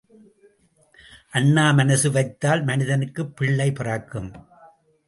[1.31, 4.31] அண்ணா மனசு வைத்தால் மதனிக்குப் பிள்ளை பிறக்கும்.